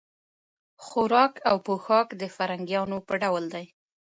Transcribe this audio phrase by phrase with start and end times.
[0.85, 3.65] خوراک او پوښاک د فرنګیانو په ډول دی.